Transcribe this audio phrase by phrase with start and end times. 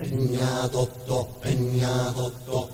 [0.00, 2.69] Peña Doctor, Peña Doctor.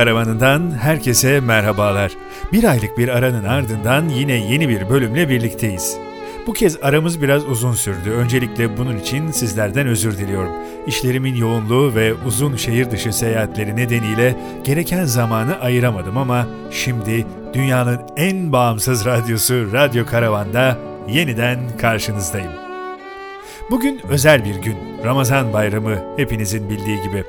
[0.00, 2.12] Karavanından herkese merhabalar.
[2.52, 5.96] Bir aylık bir aranın ardından yine yeni bir bölümle birlikteyiz.
[6.46, 8.10] Bu kez aramız biraz uzun sürdü.
[8.10, 10.52] Öncelikle bunun için sizlerden özür diliyorum.
[10.86, 18.52] İşlerimin yoğunluğu ve uzun şehir dışı seyahatleri nedeniyle gereken zamanı ayıramadım ama şimdi dünyanın en
[18.52, 20.78] bağımsız radyosu Radyo Karavan'da
[21.08, 22.69] yeniden karşınızdayım.
[23.70, 24.76] Bugün özel bir gün.
[25.04, 27.24] Ramazan bayramı hepinizin bildiği gibi.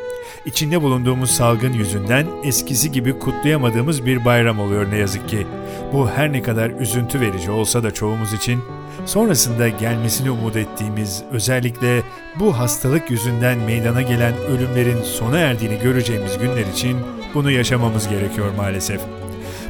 [0.46, 5.48] İçinde bulunduğumuz salgın yüzünden eskisi gibi kutlayamadığımız bir bayram oluyor ne yazık ki.
[5.94, 8.60] Bu her ne kadar üzüntü verici olsa da çoğumuz için
[9.06, 12.02] sonrasında gelmesini umut ettiğimiz özellikle
[12.40, 16.98] bu hastalık yüzünden meydana gelen ölümlerin sona erdiğini göreceğimiz günler için
[17.34, 19.02] bunu yaşamamız gerekiyor maalesef.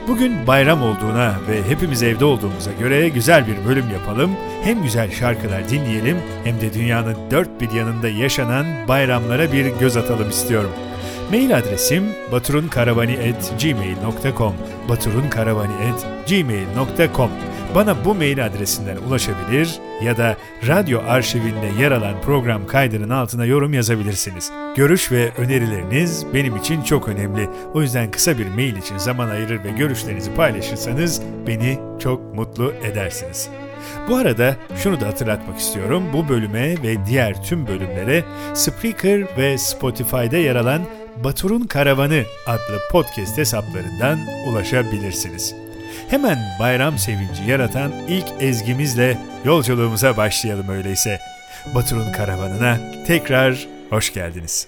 [0.08, 4.32] Bugün bayram olduğuna ve hepimiz evde olduğumuza göre güzel bir bölüm yapalım.
[4.64, 10.30] Hem güzel şarkılar dinleyelim hem de dünyanın dört bir yanında yaşanan bayramlara bir göz atalım
[10.30, 10.72] istiyorum.
[11.32, 14.54] Mail adresim baturunkaravani.gmail.com
[14.90, 17.32] baturunkaravani.gmail.com
[17.76, 20.38] Bana bu mail adresinden ulaşabilir ya da
[20.68, 24.52] radyo arşivinde yer alan program kaydının altına yorum yazabilirsiniz.
[24.76, 27.50] Görüş ve önerileriniz benim için çok önemli.
[27.74, 33.50] O yüzden kısa bir mail için zaman ayırır ve görüşlerinizi paylaşırsanız beni çok mutlu edersiniz.
[34.10, 36.04] Bu arada şunu da hatırlatmak istiyorum.
[36.14, 40.82] Bu bölüme ve diğer tüm bölümlere Spreaker ve Spotify'da yer alan
[41.24, 45.56] Batur'un Karavanı adlı podcast hesaplarından ulaşabilirsiniz.
[46.10, 51.20] Hemen bayram sevinci yaratan ilk ezgimizle yolculuğumuza başlayalım öyleyse.
[51.76, 54.68] Batur'un Karavanı'na tekrar hoş geldiniz.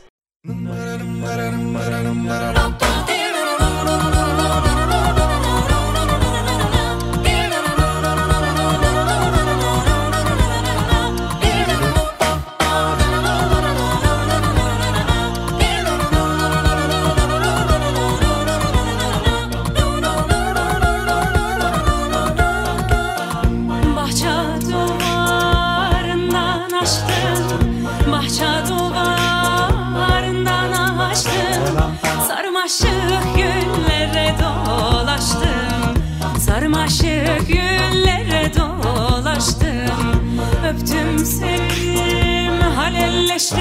[41.23, 43.59] Sevdim halelleştim.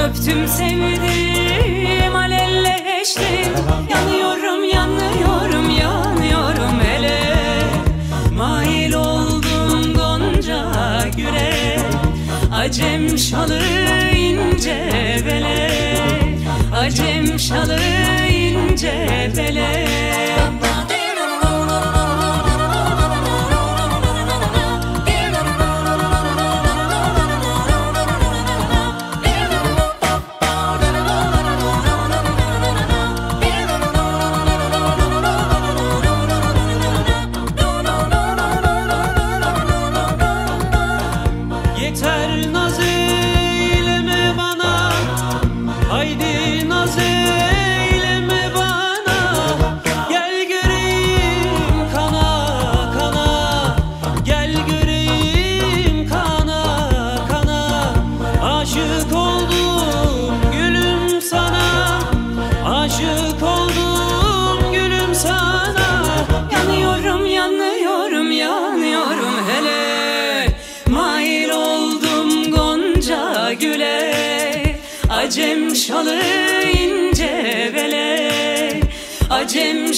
[0.00, 3.52] Öptüm sevdim halelleştim.
[3.90, 7.20] Yanıyorum yanıyorum yanıyorum hele
[8.32, 10.72] Mail oldum gonca
[11.16, 11.78] güle.
[12.52, 13.60] Acem şalı
[14.16, 14.90] ince
[15.26, 15.70] bele.
[16.76, 17.78] Acem şalı
[18.28, 20.33] ince bele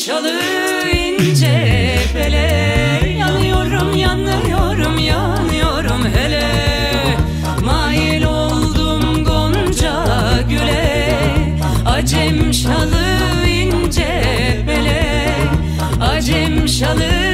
[0.07, 0.41] çalı
[0.97, 3.17] ince bele.
[3.19, 6.45] Yanıyorum yanıyorum yanıyorum hele.
[7.65, 10.05] Mail oldum gonca
[10.49, 11.19] güle.
[11.87, 14.23] Acem şalı ince
[14.67, 15.29] bele.
[16.01, 17.26] Acem şalı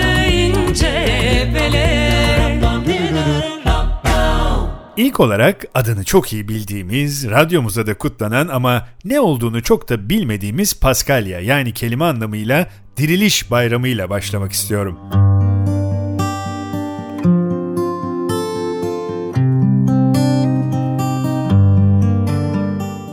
[5.12, 10.80] İlk olarak adını çok iyi bildiğimiz, radyomuzda da kutlanan ama ne olduğunu çok da bilmediğimiz
[10.80, 14.98] Paskalya yani kelime anlamıyla diriliş bayramıyla başlamak istiyorum.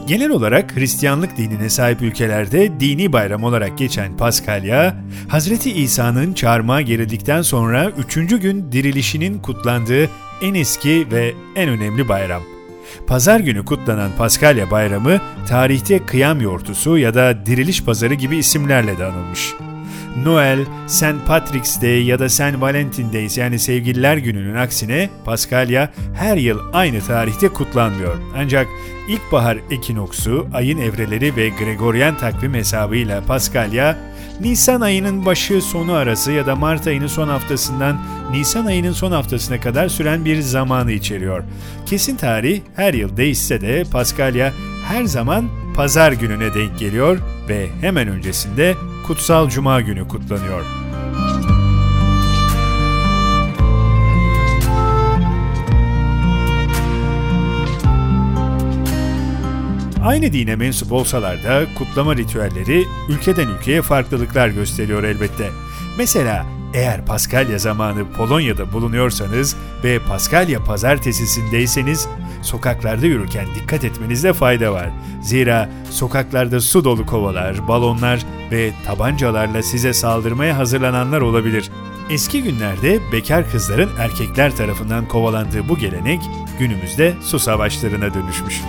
[0.08, 4.96] Genel olarak Hristiyanlık dinine sahip ülkelerde dini bayram olarak geçen Paskalya,
[5.28, 10.10] Hazreti İsa'nın çarmıha gerildikten sonra üçüncü gün dirilişinin kutlandığı
[10.42, 12.42] en eski ve en önemli bayram.
[13.08, 19.06] Pazar günü kutlanan Paskalya Bayramı, tarihte kıyam yortusu ya da diriliş pazarı gibi isimlerle de
[19.06, 19.54] anılmış.
[20.24, 21.16] Noel, St.
[21.28, 22.62] Patrick's Day ya da St.
[22.62, 28.18] Valentine Days yani Sevgililer Günü'nün aksine Paskalya her yıl aynı tarihte kutlanmıyor.
[28.38, 28.68] Ancak
[29.10, 33.98] ilkbahar ekinoksu, ayın evreleri ve Gregorian takvim hesabıyla Paskalya,
[34.40, 37.98] Nisan ayının başı sonu arası ya da Mart ayının son haftasından
[38.32, 41.44] Nisan ayının son haftasına kadar süren bir zamanı içeriyor.
[41.86, 44.54] Kesin tarih her yıl değişse de Paskalya
[44.88, 47.20] her zaman pazar gününe denk geliyor
[47.50, 48.76] ve hemen öncesinde
[49.08, 50.89] Kutsal Cuma günü kutlanıyor.
[60.04, 65.50] Aynı dine mensup olsalar da kutlama ritüelleri ülkeden ülkeye farklılıklar gösteriyor elbette.
[65.98, 72.08] Mesela eğer Paskalya zamanı Polonya'da bulunuyorsanız ve Paskalya pazartesisindeyseniz
[72.42, 74.90] sokaklarda yürürken dikkat etmenizde fayda var.
[75.22, 81.72] Zira sokaklarda su dolu kovalar, balonlar ve tabancalarla size saldırmaya hazırlananlar olabilir.
[82.10, 86.22] Eski günlerde bekar kızların erkekler tarafından kovalandığı bu gelenek
[86.60, 88.62] günümüzde su savaşlarına dönüşmüş.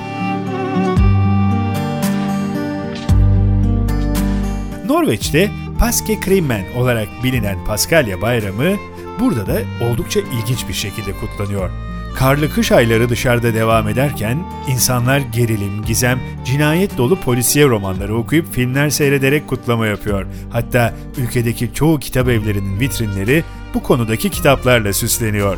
[4.91, 8.77] Norveç'te Paske Krimmen olarak bilinen Paskalya Bayramı
[9.21, 11.71] burada da oldukça ilginç bir şekilde kutlanıyor.
[12.17, 14.39] Karlı kış ayları dışarıda devam ederken
[14.69, 20.27] insanlar gerilim, gizem, cinayet dolu polisiye romanları okuyup filmler seyrederek kutlama yapıyor.
[20.51, 23.45] Hatta ülkedeki çoğu kitap evlerinin vitrinleri
[23.75, 25.57] bu konudaki kitaplarla süsleniyor.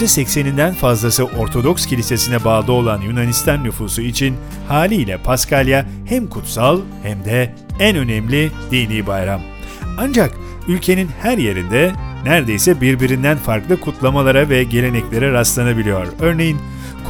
[0.00, 4.36] %80'inden fazlası Ortodoks Kilisesi'ne bağlı olan Yunanistan nüfusu için
[4.68, 9.40] haliyle Paskalya hem kutsal hem de en önemli dini bayram.
[9.98, 10.30] Ancak
[10.68, 11.92] ülkenin her yerinde
[12.24, 16.06] neredeyse birbirinden farklı kutlamalara ve geleneklere rastlanabiliyor.
[16.20, 16.58] Örneğin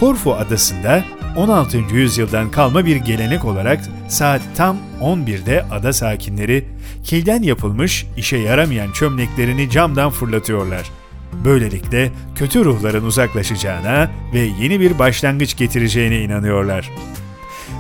[0.01, 1.05] Korfu adasında
[1.37, 1.79] 16.
[1.79, 6.65] yüzyıldan kalma bir gelenek olarak saat tam 11'de ada sakinleri
[7.05, 11.00] kilden yapılmış işe yaramayan çömleklerini camdan fırlatıyorlar.
[11.45, 16.91] Böylelikle kötü ruhların uzaklaşacağına ve yeni bir başlangıç getireceğine inanıyorlar.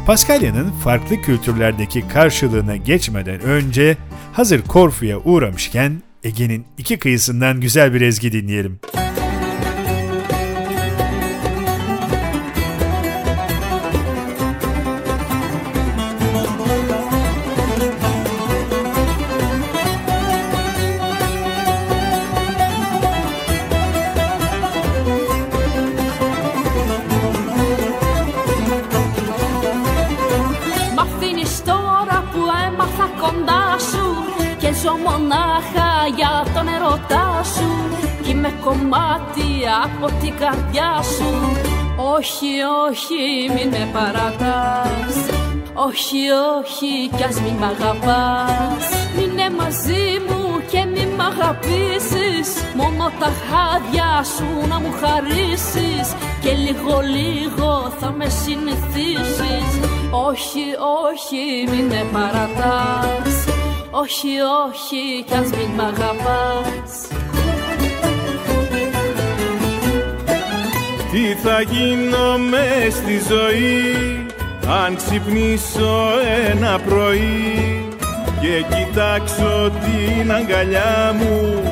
[0.06, 3.96] Paskalya'nın farklı kültürlerdeki karşılığına geçmeden önce
[4.32, 8.80] hazır Korfu'ya uğramışken Ege'nin iki kıyısından güzel bir ezgi dinleyelim.
[40.02, 41.30] Από την καρδιά σου
[42.16, 42.52] Όχι,
[42.88, 43.22] όχι,
[43.54, 45.16] μην με παρατάς.
[45.74, 46.22] Όχι,
[46.58, 48.84] όχι, κι ας μην μ' αγαπάς.
[49.16, 52.48] Μείνε μαζί μου και μην μ' αγαπήσεις.
[52.74, 56.06] Μόνο τα χάδια σου να μου χαρίσεις.
[56.42, 59.70] Και λίγο λίγο θα με συνηθίσεις.
[60.28, 60.66] Όχι,
[61.08, 63.34] όχι, μην με παρατάς.
[63.90, 64.32] Όχι,
[64.66, 67.19] όχι, κι ας μην μ' αγαπάς
[71.10, 74.26] Τι θα γίνω μες στη ζωή
[74.84, 76.08] αν ξυπνήσω
[76.50, 77.88] ένα πρωί
[78.40, 81.62] και κοιτάξω την αγκαλιά μου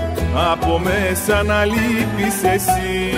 [0.53, 3.13] από μέσα να λείπεις εσύ.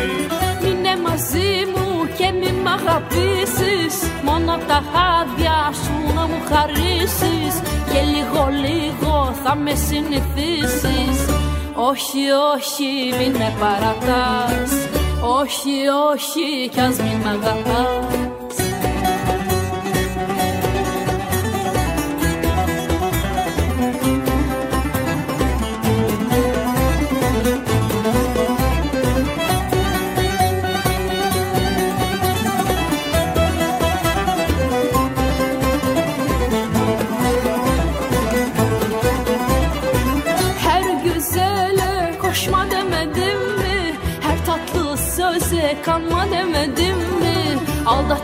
[0.62, 7.54] Μείνε μαζί μου και μη μ' αγαπήσεις Μόνο τα χάδια σου να μου χαρίσεις
[7.92, 11.18] Και λίγο λίγο θα με συνηθίσεις.
[11.74, 12.22] Όχι,
[12.54, 14.89] όχι, μην με παρατάς
[15.22, 18.19] Όχι, όχι, κι ας μην μ' αγαπάς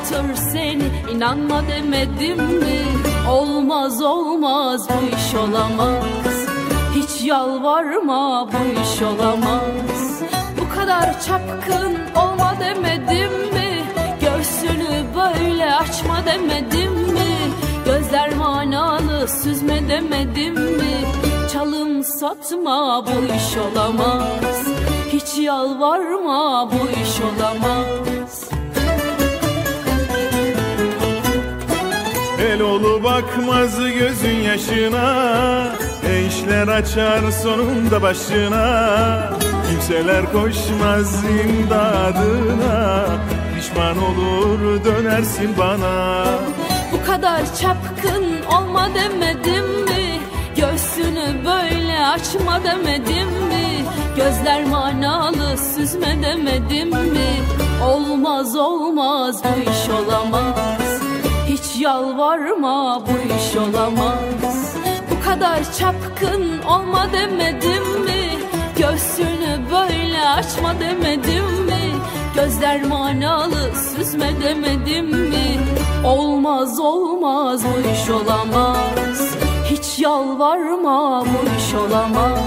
[0.07, 2.85] aldatır seni inanma demedim mi?
[3.31, 6.05] Olmaz olmaz bu iş olamaz.
[6.95, 10.23] Hiç yalvarma bu iş olamaz.
[10.61, 13.85] Bu kadar çapkın olma demedim mi?
[14.21, 17.37] Göğsünü böyle açma demedim mi?
[17.85, 21.05] Gözler manalı süzme demedim mi?
[21.53, 24.67] Çalım satma bu iş olamaz.
[25.13, 28.16] Hiç yalvarma bu iş olamaz
[32.47, 35.07] El oğlu bakmaz gözün yaşına.
[36.09, 39.31] E işler açar sonunda başına.
[39.71, 43.05] Kimseler koşmaz imdadına.
[43.57, 46.25] Pişman olur dönersin bana.
[46.93, 48.25] Bu kadar çapkın
[48.57, 50.21] olma demedim mi?
[50.57, 53.85] Göğsünü böyle açma demedim mi?
[54.17, 57.43] Gözler manalı süzme demedim mi?
[57.85, 60.76] Olmaz olmaz bu iş olamaz
[61.87, 64.77] yalvarma bu iş olamaz.
[65.11, 68.39] Bu kadar çapkın olma demedim mi?
[68.79, 71.83] Göğsünü böyle açma demedim mi?
[72.35, 75.59] Gözler manalı süzme demedim mi?
[76.05, 79.37] Olmaz olmaz bu iş olamaz.
[79.71, 82.41] Hiç yalvarma bu iş olamaz.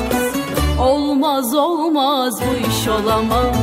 [0.81, 3.55] Olmaz olmaz bu iş olamaz.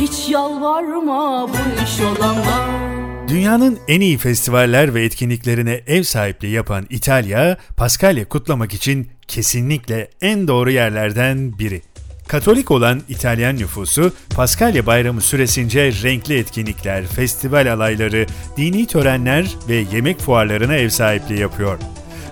[0.00, 7.56] Hiç yalvarma bu iş olamaz Dünyanın en iyi festivaller ve etkinliklerine ev sahipliği yapan İtalya,
[7.76, 11.82] Paskalya kutlamak için kesinlikle en doğru yerlerden biri.
[12.28, 20.20] Katolik olan İtalyan nüfusu Paskalya bayramı süresince renkli etkinlikler, festival alayları, dini törenler ve yemek
[20.20, 21.78] fuarlarına ev sahipliği yapıyor.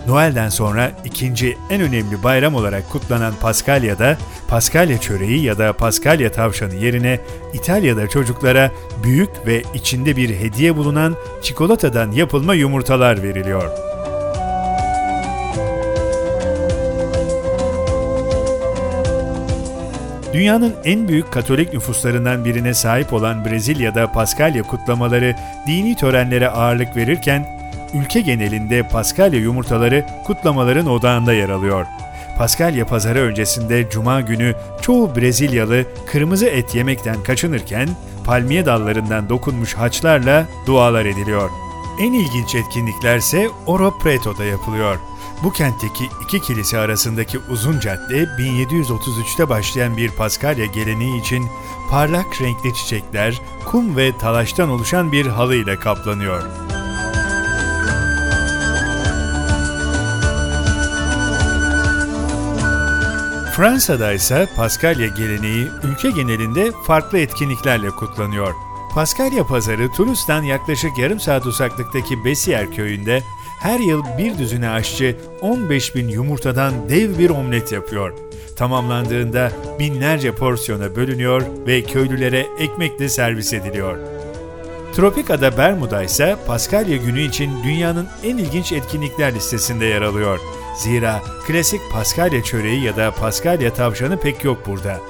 [0.07, 4.17] Noel'den sonra ikinci en önemli bayram olarak kutlanan Paskalya'da
[4.49, 7.21] Paskalya çöreği ya da Paskalya tavşanı yerine
[7.53, 8.71] İtalya'da çocuklara
[9.03, 13.71] büyük ve içinde bir hediye bulunan çikolatadan yapılma yumurtalar veriliyor.
[20.33, 25.37] Dünyanın en büyük Katolik nüfuslarından birine sahip olan Brezilya'da Paskalya kutlamaları
[25.67, 27.56] dini törenlere ağırlık verirken
[28.01, 31.87] ülke genelinde Paskalya yumurtaları kutlamaların odağında yer alıyor.
[32.39, 37.89] Paskalya pazarı öncesinde cuma günü çoğu Brezilyalı kırmızı et yemekten kaçınırken
[38.25, 41.51] palmiye dallarından dokunmuş haçlarla dualar ediliyor.
[42.01, 44.97] En ilginç etkinliklerse Oro Preto'da yapılıyor.
[45.43, 51.47] Bu kentteki iki kilise arasındaki uzun cadde 1733'te başlayan bir Paskalya geleneği için
[51.91, 56.43] parlak renkli çiçekler, kum ve talaştan oluşan bir halı ile kaplanıyor.
[63.57, 68.55] Fransa'da ise Paskalya geleneği ülke genelinde farklı etkinliklerle kutlanıyor.
[68.95, 73.23] Paskalya pazarı Toulouse'dan yaklaşık yarım saat uzaklıktaki Bessier köyünde
[73.61, 78.13] her yıl bir düzine aşçı 15 bin yumurtadan dev bir omlet yapıyor.
[78.57, 83.99] Tamamlandığında binlerce porsiyona bölünüyor ve köylülere ekmekle servis ediliyor.
[84.97, 90.41] Tropik ada Bermuda ise Paskalya günü için dünyanın en ilginç etkinlikler listesinde yer alıyor.
[90.77, 95.01] Zira klasik Paskalya çöreği ya da Paskalya tavşanı pek yok burada.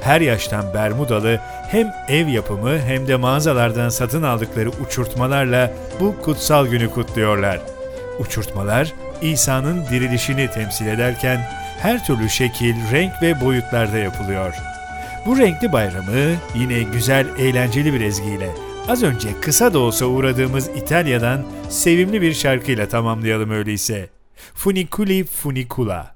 [0.00, 1.40] Her yaştan Bermudalı
[1.70, 7.60] hem ev yapımı hem de mağazalardan satın aldıkları uçurtmalarla bu kutsal günü kutluyorlar.
[8.18, 8.92] Uçurtmalar
[9.22, 11.48] İsa'nın dirilişini temsil ederken
[11.80, 14.54] her türlü şekil, renk ve boyutlarda yapılıyor.
[15.26, 18.50] Bu renkli bayramı yine güzel, eğlenceli bir ezgiyle
[18.88, 24.15] az önce kısa da olsa uğradığımız İtalya'dan sevimli bir şarkıyla tamamlayalım öyleyse.
[24.54, 26.15] Funiculi Funicula.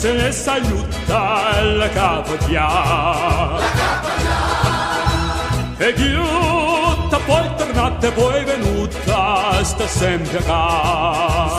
[0.00, 2.68] se ne saluta la la capotia
[5.76, 11.50] e ghiutta poi tornate poi venuta sta sempre a sta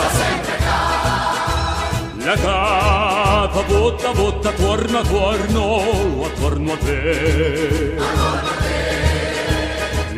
[2.25, 8.69] la capa botta botta torna attorno attorno a te attorno a te.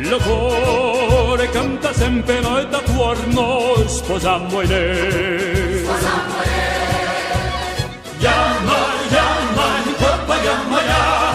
[0.08, 6.73] Lo cuore canta sempre noi da tuorno sposammo e lei sposammo e lei
[8.24, 8.78] Yama,
[9.14, 11.33] yama, hipapa, yama, yama.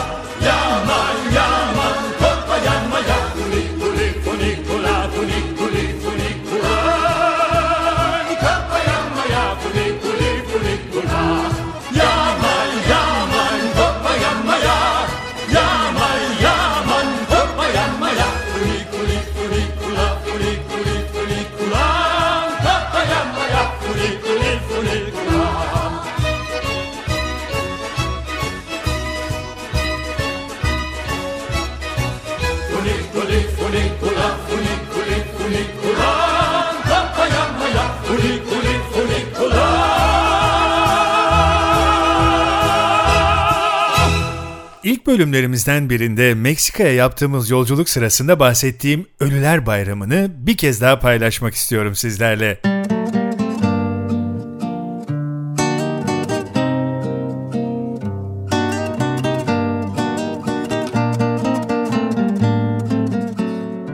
[44.99, 51.95] İlk bölümlerimizden birinde Meksika'ya yaptığımız yolculuk sırasında bahsettiğim Ölüler Bayramı'nı bir kez daha paylaşmak istiyorum
[51.95, 52.59] sizlerle.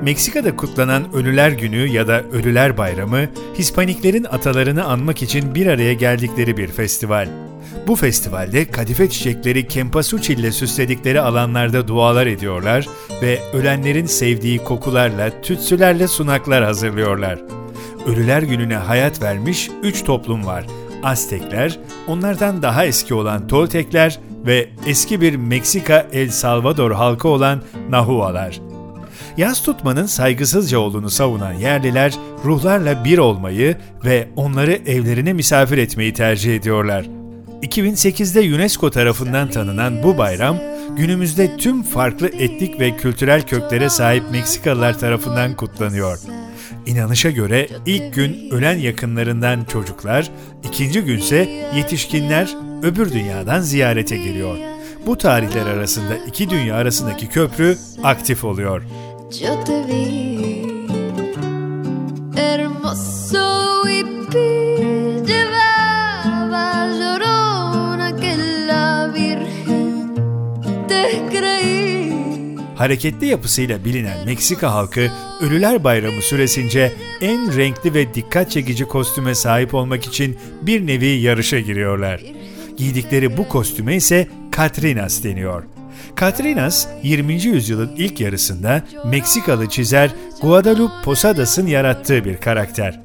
[0.03, 6.58] Meksika'da kutlanan Ölüler Günü ya da Ölüler Bayramı, Hispaniklerin atalarını anmak için bir araya geldikleri
[6.58, 7.54] bir festival.
[7.88, 12.88] Bu festivalde kadife çiçekleri kempasuçi ile süsledikleri alanlarda dualar ediyorlar
[13.21, 17.39] ve ölenlerin sevdiği kokularla, tütsülerle sunaklar hazırlıyorlar.
[18.08, 20.65] Ölüler Günü'ne hayat vermiş üç toplum var.
[21.04, 28.60] Aztekler, onlardan daha eski olan Toltekler ve eski bir Meksika El Salvador halkı olan Nahualar.
[29.38, 32.13] Yaz tutmanın saygısızca olduğunu savunan yerliler
[32.45, 37.06] ruhlarla bir olmayı ve onları evlerine misafir etmeyi tercih ediyorlar.
[37.65, 40.58] 2008'de UNESCO tarafından tanınan bu bayram,
[40.97, 46.19] günümüzde tüm farklı etnik ve kültürel köklere sahip Meksikalılar tarafından kutlanıyor.
[46.86, 50.32] İnanışa göre ilk gün ölen yakınlarından çocuklar,
[50.63, 54.58] ikinci günse yetişkinler öbür dünyadan ziyarete geliyor.
[55.06, 58.82] Bu tarihler arasında iki dünya arasındaki köprü aktif oluyor.
[62.36, 65.64] Hermoso y
[72.75, 75.11] Hareketli yapısıyla bilinen Meksika halkı
[75.41, 81.59] Ölüler Bayramı süresince en renkli ve dikkat çekici kostüme sahip olmak için bir nevi yarışa
[81.59, 82.21] giriyorlar.
[82.77, 85.63] Giydikleri bu kostüme ise Catrinas deniyor.
[86.19, 87.33] Catrinas, 20.
[87.33, 90.11] yüzyılın ilk yarısında Meksikalı çizer
[90.41, 93.01] Guadalupe Posadas'ın yarattığı bir karakter.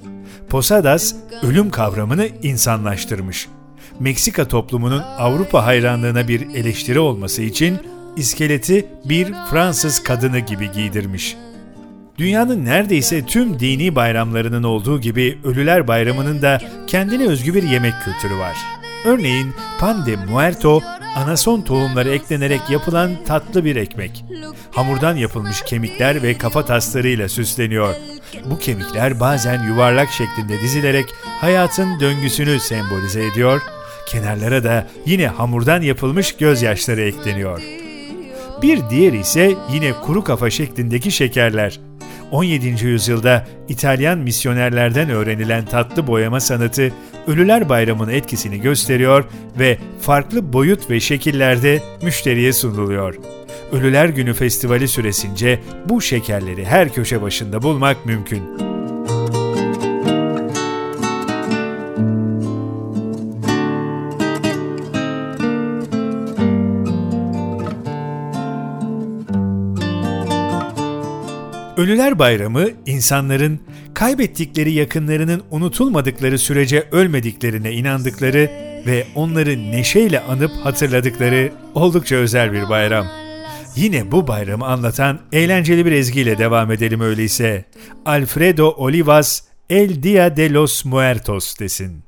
[0.48, 3.48] Posadas, ölüm kavramını insanlaştırmış.
[4.00, 7.78] Meksika toplumunun Avrupa hayranlığına bir eleştiri olması için
[8.16, 11.36] iskeleti bir Fransız kadını gibi giydirmiş.
[12.18, 18.38] Dünyanın neredeyse tüm dini bayramlarının olduğu gibi Ölüler Bayramı'nın da kendine özgü bir yemek kültürü
[18.38, 18.56] var.
[19.04, 20.80] Örneğin pan de muerto,
[21.16, 24.24] anason tohumları eklenerek yapılan tatlı bir ekmek.
[24.70, 27.94] Hamurdan yapılmış kemikler ve kafa taslarıyla süsleniyor.
[28.44, 31.06] Bu kemikler bazen yuvarlak şeklinde dizilerek
[31.40, 33.62] hayatın döngüsünü sembolize ediyor,
[34.08, 37.62] kenarlara da yine hamurdan yapılmış gözyaşları ekleniyor.
[38.62, 41.80] Bir diğeri ise yine kuru kafa şeklindeki şekerler.
[42.30, 42.86] 17.
[42.86, 46.92] yüzyılda İtalyan misyonerlerden öğrenilen tatlı boyama sanatı
[47.26, 49.24] Ölüler Bayramı'nın etkisini gösteriyor
[49.58, 53.14] ve farklı boyut ve şekillerde müşteriye sunuluyor.
[53.72, 58.42] Ölüler Günü Festivali süresince bu şekerleri her köşe başında bulmak mümkün.
[71.90, 73.60] Ölüler Bayramı insanların
[73.94, 78.50] kaybettikleri yakınlarının unutulmadıkları sürece ölmediklerine inandıkları
[78.86, 83.06] ve onları neşeyle anıp hatırladıkları oldukça özel bir bayram.
[83.76, 87.64] Yine bu bayramı anlatan eğlenceli bir ezgiyle devam edelim öyleyse.
[88.06, 92.04] Alfredo Olivas El Dia de los Muertos desin.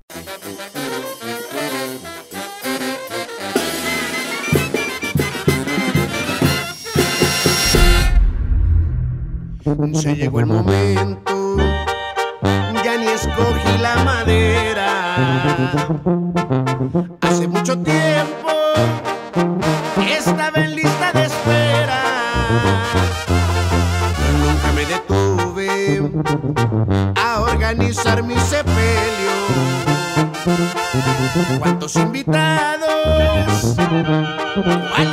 [9.94, 11.56] Se llegó el momento,
[12.84, 15.16] ya ni escogí la madera.
[17.20, 17.76] Hace mucho
[20.26, 22.02] estaba en lista de espera.
[24.40, 26.02] Nunca me detuve
[27.16, 29.32] a organizar mi sepelio.
[31.58, 33.76] ¿Cuántos invitados?
[34.94, 35.11] ¿Cuáles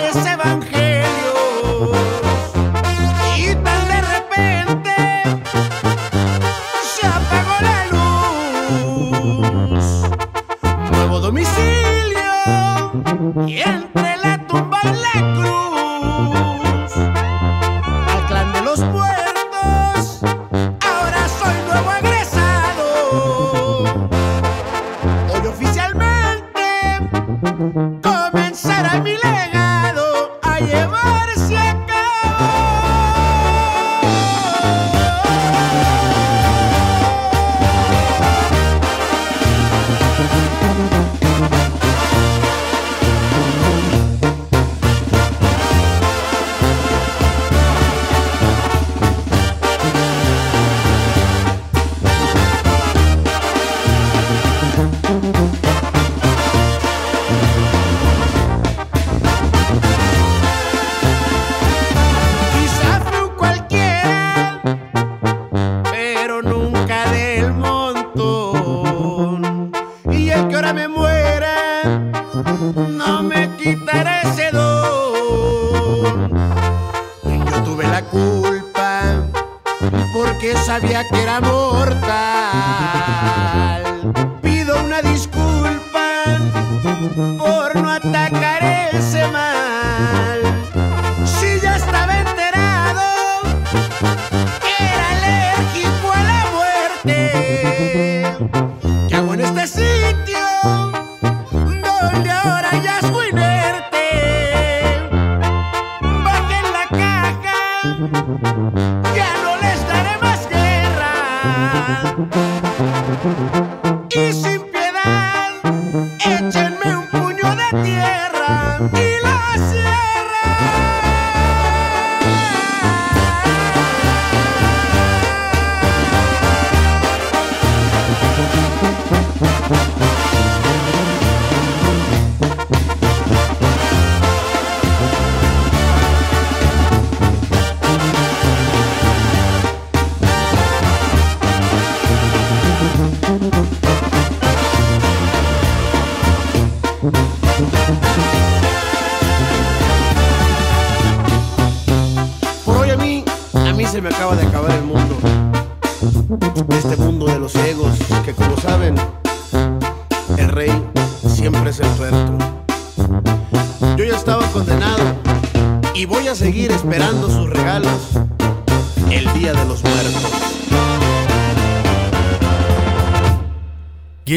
[80.70, 81.69] sabía que era mortal.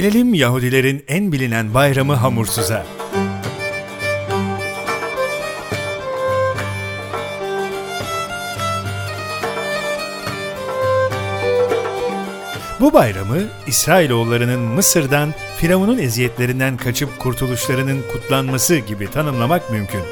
[0.03, 2.87] Gelelim Yahudilerin en bilinen bayramı Hamursuza.
[12.81, 20.03] Bu bayramı İsrailoğullarının Mısır'dan Firavun'un eziyetlerinden kaçıp kurtuluşlarının kutlanması gibi tanımlamak mümkün.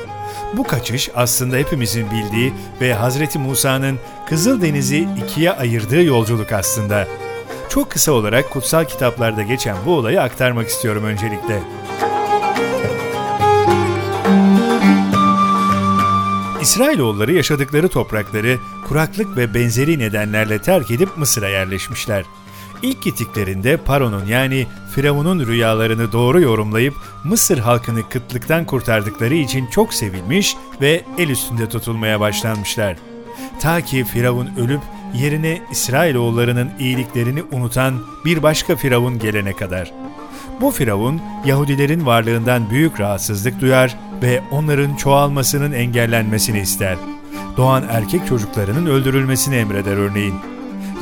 [0.56, 3.98] Bu kaçış aslında hepimizin bildiği ve Hazreti Musa'nın
[4.28, 7.06] Kızıldeniz'i ikiye ayırdığı yolculuk aslında.
[7.70, 11.62] Çok kısa olarak kutsal kitaplarda geçen bu olayı aktarmak istiyorum öncelikle.
[16.60, 22.24] İsrailoğulları yaşadıkları toprakları kuraklık ve benzeri nedenlerle terk edip Mısır'a yerleşmişler.
[22.82, 30.56] İlk gittiklerinde Paro'nun yani Firavun'un rüyalarını doğru yorumlayıp Mısır halkını kıtlıktan kurtardıkları için çok sevilmiş
[30.80, 32.96] ve el üstünde tutulmaya başlanmışlar.
[33.60, 34.80] Ta ki Firavun ölüp
[35.14, 37.94] yerine İsrailoğullarının iyiliklerini unutan
[38.24, 39.92] bir başka Firavun gelene kadar.
[40.60, 46.96] Bu Firavun Yahudilerin varlığından büyük rahatsızlık duyar ve onların çoğalmasının engellenmesini ister.
[47.56, 50.34] Doğan erkek çocuklarının öldürülmesini emreder örneğin.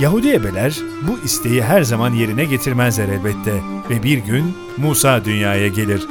[0.00, 3.54] Yahudi ebeler bu isteği her zaman yerine getirmezler elbette
[3.90, 6.06] ve bir gün Musa dünyaya gelir.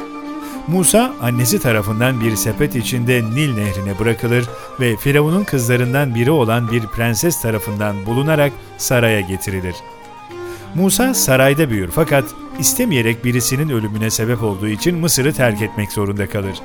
[0.68, 4.46] Musa annesi tarafından bir sepet içinde Nil nehrine bırakılır
[4.80, 9.76] ve Firavun'un kızlarından biri olan bir prenses tarafından bulunarak saraya getirilir.
[10.76, 12.26] Musa sarayda büyür fakat
[12.60, 16.62] istemeyerek birisinin ölümüne sebep olduğu için Mısır'ı terk etmek zorunda kalır.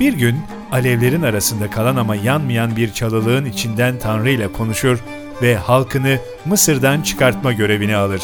[0.00, 0.36] Bir gün
[0.72, 4.98] alevlerin arasında kalan ama yanmayan bir çalılığın içinden Tanrı ile konuşur
[5.42, 8.22] ve halkını Mısır'dan çıkartma görevini alır.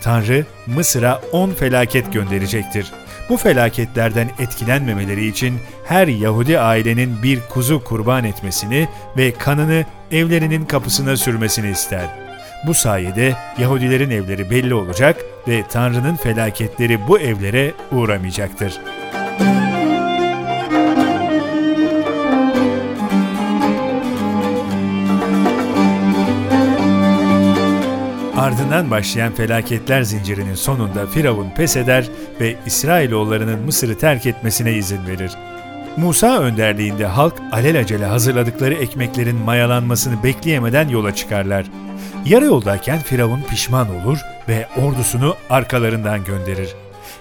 [0.00, 2.92] Tanrı Mısır'a on felaket gönderecektir.
[3.28, 11.16] Bu felaketlerden etkilenmemeleri için her Yahudi ailenin bir kuzu kurban etmesini ve kanını evlerinin kapısına
[11.16, 12.06] sürmesini ister.
[12.66, 15.16] Bu sayede Yahudilerin evleri belli olacak
[15.48, 18.80] ve Tanrı'nın felaketleri bu evlere uğramayacaktır.
[28.66, 32.08] Ardından başlayan felaketler zincirinin sonunda Firavun pes eder
[32.40, 35.32] ve İsrailoğullarının Mısır'ı terk etmesine izin verir.
[35.96, 41.66] Musa önderliğinde halk alelacele hazırladıkları ekmeklerin mayalanmasını bekleyemeden yola çıkarlar.
[42.24, 46.74] Yarı yoldayken Firavun pişman olur ve ordusunu arkalarından gönderir.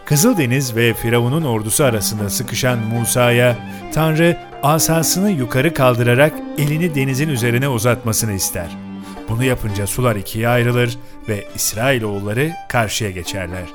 [0.06, 3.56] Kızıldeniz ve Firavun'un ordusu arasında sıkışan Musa'ya
[3.94, 8.85] Tanrı asasını yukarı kaldırarak elini denizin üzerine uzatmasını ister.
[9.30, 10.98] Bunu yapınca sular ikiye ayrılır
[11.30, 13.66] ve İsrailoğulları karşıya geçerler.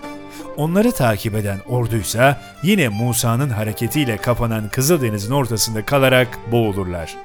[0.57, 7.17] Onları takip eden orduysa yine Musa'nın hareketiyle kapanan Kızıldeniz'in ortasında kalarak boğulurlar.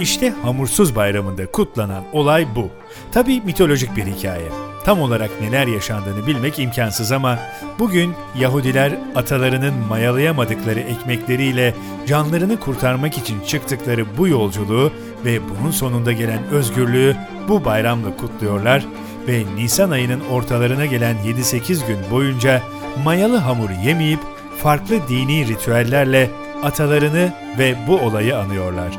[0.00, 2.70] İşte Hamursuz Bayramı'nda kutlanan olay bu.
[3.12, 4.48] Tabi mitolojik bir hikaye.
[4.84, 7.38] Tam olarak neler yaşandığını bilmek imkansız ama
[7.78, 11.74] bugün Yahudiler atalarının mayalayamadıkları ekmekleriyle
[12.06, 14.92] canlarını kurtarmak için çıktıkları bu yolculuğu
[15.24, 17.16] ve bunun sonunda gelen özgürlüğü
[17.48, 18.86] bu bayramla kutluyorlar
[19.28, 22.62] ve Nisan ayının ortalarına gelen 7-8 gün boyunca
[23.04, 24.20] mayalı hamur yemeyip
[24.58, 26.30] farklı dini ritüellerle
[26.62, 28.98] atalarını ve bu olayı anıyorlar.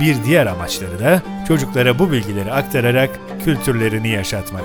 [0.00, 3.10] Bir diğer amaçları da çocuklara bu bilgileri aktararak
[3.44, 4.64] kültürlerini yaşatmak.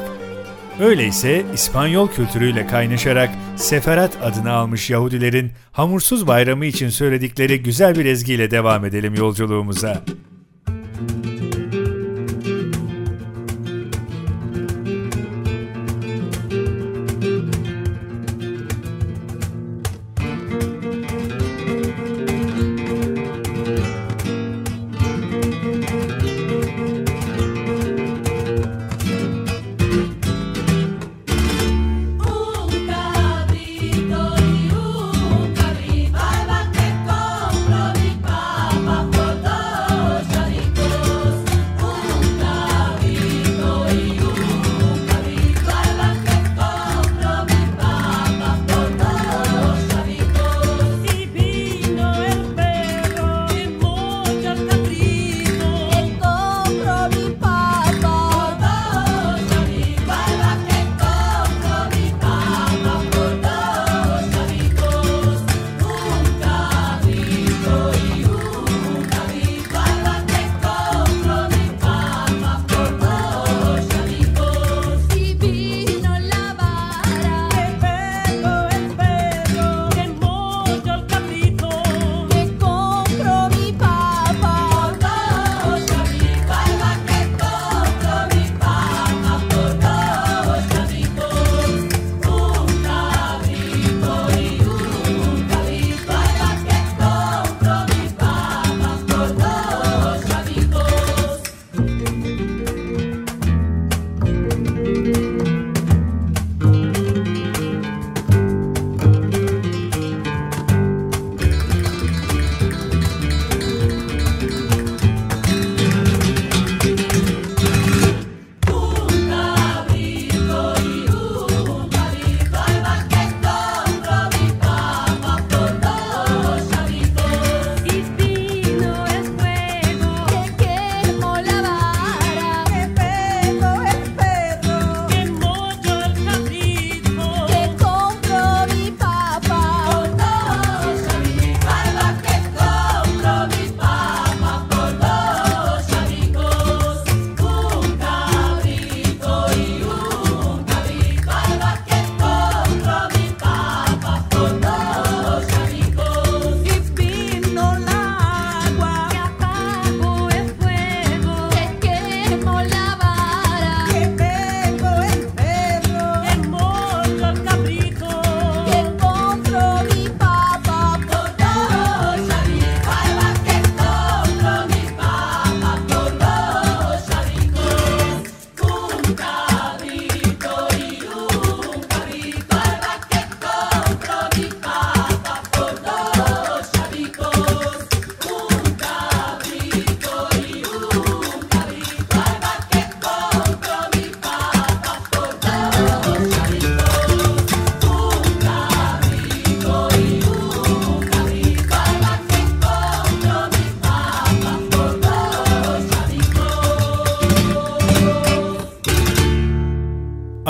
[0.79, 8.51] Öyleyse İspanyol kültürüyle kaynaşarak Seferat adını almış Yahudilerin hamursuz bayramı için söyledikleri güzel bir ezgiyle
[8.51, 10.03] devam edelim yolculuğumuza.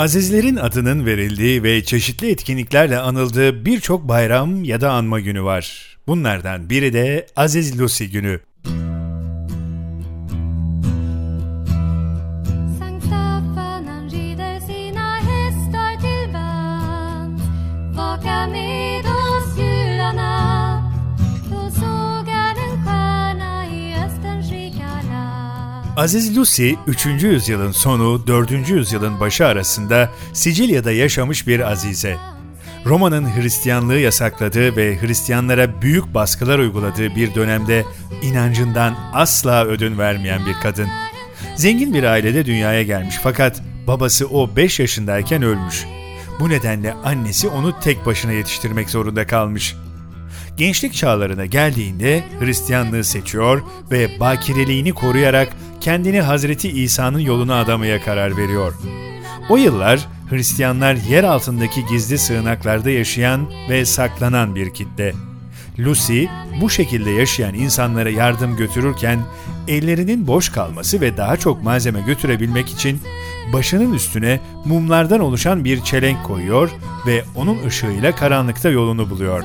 [0.06, 5.96] Azizlerin adının verildiği ve çeşitli etkinliklerle anıldığı birçok bayram ya da anma günü var.
[6.06, 8.40] Bunlardan biri de Aziz Lucy günü.
[26.06, 27.06] Aziz Lucy 3.
[27.06, 28.68] yüzyılın sonu 4.
[28.68, 32.16] yüzyılın başı arasında Sicilya'da yaşamış bir azize.
[32.84, 37.84] Roma'nın Hristiyanlığı yasakladığı ve Hristiyanlara büyük baskılar uyguladığı bir dönemde
[38.22, 40.88] inancından asla ödün vermeyen bir kadın.
[41.56, 45.84] Zengin bir ailede dünyaya gelmiş fakat babası o 5 yaşındayken ölmüş.
[46.40, 49.76] Bu nedenle annesi onu tek başına yetiştirmek zorunda kalmış.
[50.56, 55.48] Gençlik çağlarına geldiğinde Hristiyanlığı seçiyor ve bakireliğini koruyarak
[55.80, 58.74] kendini Hazreti İsa'nın yoluna adamaya karar veriyor.
[59.48, 65.14] O yıllar Hristiyanlar yer altındaki gizli sığınaklarda yaşayan ve saklanan bir kitle.
[65.78, 66.24] Lucy
[66.60, 69.18] bu şekilde yaşayan insanlara yardım götürürken
[69.68, 73.00] ellerinin boş kalması ve daha çok malzeme götürebilmek için
[73.52, 76.70] başının üstüne mumlardan oluşan bir çelenk koyuyor
[77.06, 79.42] ve onun ışığıyla karanlıkta yolunu buluyor.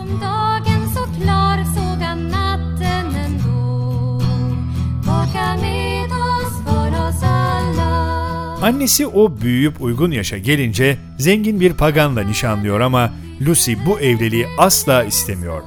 [8.62, 15.04] Annesi o büyüyüp uygun yaşa gelince zengin bir paganla nişanlıyor ama Lucy bu evliliği asla
[15.04, 15.62] istemiyor.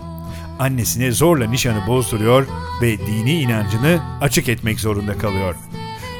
[0.58, 2.46] Annesine zorla nişanı bozduruyor
[2.82, 5.54] ve dini inancını açık etmek zorunda kalıyor.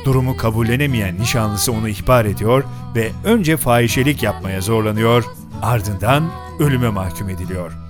[0.04, 5.24] Durumu kabullenemeyen nişanlısı onu ihbar ediyor ve önce fahişelik yapmaya zorlanıyor,
[5.62, 7.83] ardından ölüme mahkum ediliyor.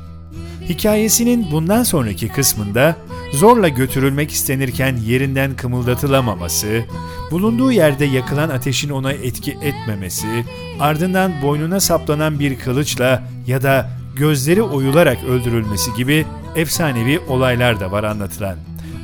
[0.69, 2.97] Hikayesinin bundan sonraki kısmında
[3.33, 6.85] zorla götürülmek istenirken yerinden kımıldatılamaması,
[7.31, 10.45] bulunduğu yerde yakılan ateşin ona etki etmemesi,
[10.81, 18.05] ardından boynuna saplanan bir kılıçla ya da gözleri oyularak öldürülmesi gibi efsanevi olaylar da var
[18.05, 18.57] anlatılan.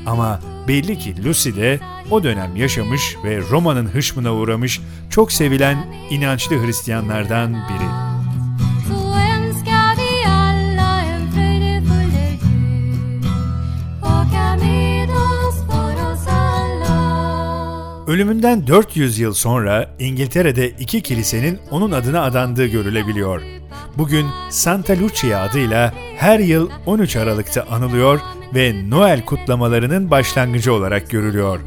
[0.07, 6.67] Ama belli ki Lucy de o dönem yaşamış ve Roma'nın hışmına uğramış çok sevilen inançlı
[6.67, 8.10] Hristiyanlardan biri.
[18.11, 23.43] Ölümünden 400 yıl sonra İngiltere'de iki kilisenin onun adına adandığı görülebiliyor.
[23.99, 28.21] Bugün Santa Lucia adıyla her yıl 13 Aralık'ta anılıyor
[28.55, 31.61] ve Noel kutlamalarının başlangıcı olarak görülüyor.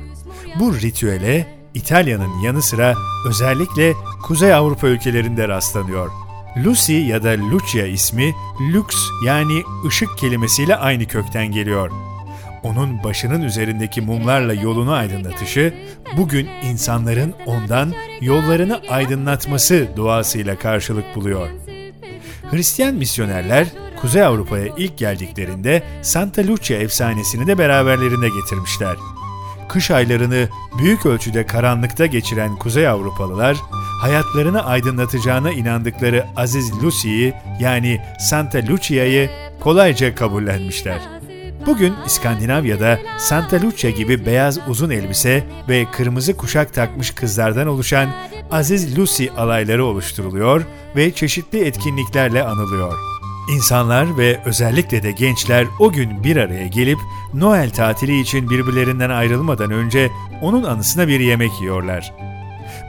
[0.60, 2.96] Bu ritüele İtalya'nın yanı sıra
[3.28, 6.10] özellikle Kuzey Avrupa ülkelerinde rastlanıyor.
[6.66, 8.34] Lucy ya da Lucia ismi
[8.74, 12.13] lux yani ışık kelimesiyle aynı kökten geliyor.
[12.64, 15.74] Onun başının üzerindeki mumlarla yolunu aydınlatışı,
[16.18, 21.50] bugün insanların ondan yollarını aydınlatması duasıyla karşılık buluyor.
[22.52, 23.68] Hristiyan misyonerler
[24.02, 28.96] Kuzey Avrupa'ya ilk geldiklerinde Santa Lucia efsanesini de beraberlerinde getirmişler.
[29.70, 33.58] Kış aylarını büyük ölçüde karanlıkta geçiren Kuzey Avrupalılar,
[34.02, 41.13] hayatlarını aydınlatacağına inandıkları Aziz Lucy'yi yani Santa Lucia'yı kolayca kabullenmişler.
[41.66, 48.10] Bugün İskandinavya'da Santa Lucia gibi beyaz uzun elbise ve kırmızı kuşak takmış kızlardan oluşan
[48.52, 50.62] Aziz Lucy alayları oluşturuluyor
[50.96, 52.94] ve çeşitli etkinliklerle anılıyor.
[53.56, 57.00] İnsanlar ve özellikle de gençler o gün bir araya gelip
[57.34, 60.12] Noel tatili için birbirlerinden ayrılmadan önce
[60.42, 62.14] onun anısına bir yemek yiyorlar.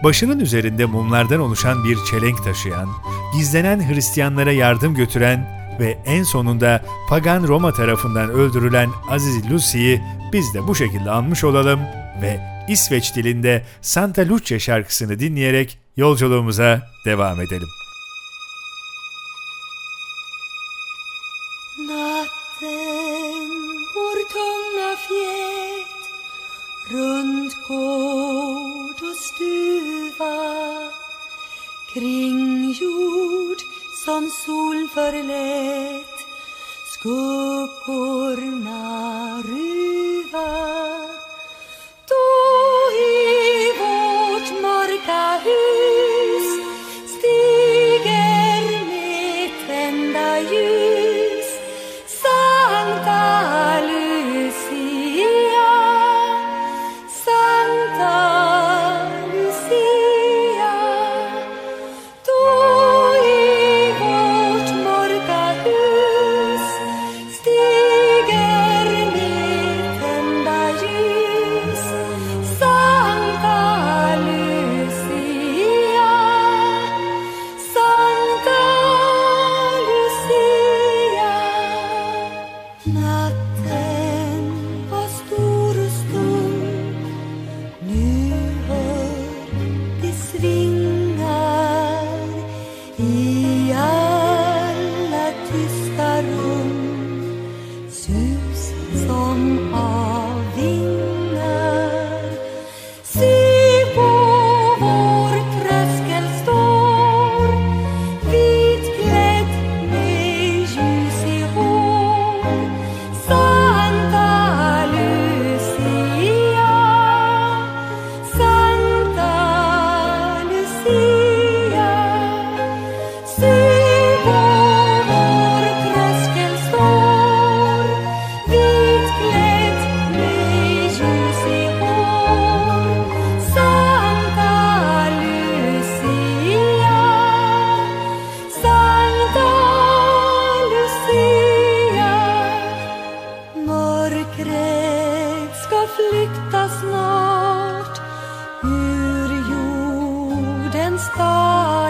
[0.04, 2.88] Başının üzerinde mumlardan oluşan bir çelenk taşıyan,
[3.36, 10.02] gizlenen Hristiyanlara yardım götüren ve en sonunda pagan Roma tarafından öldürülen Aziz Lucy'yi
[10.32, 11.80] biz de bu şekilde anmış olalım
[12.22, 17.68] ve İsveç dilinde Santa Lucia şarkısını dinleyerek yolculuğumuza devam edelim.
[31.94, 33.73] Kring jord
[34.04, 36.16] som sol förlät
[36.86, 38.42] skuggorna
[39.42, 40.13] ruva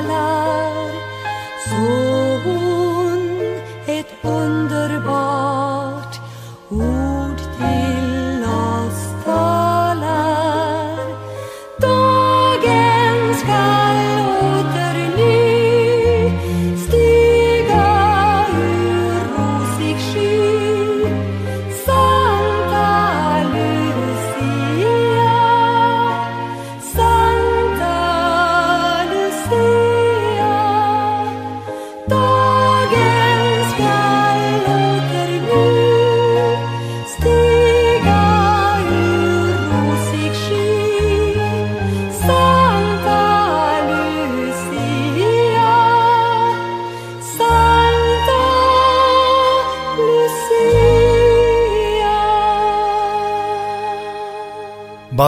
[0.06, 0.92] talar.
[1.68, 2.44] Son
[3.86, 4.53] ett under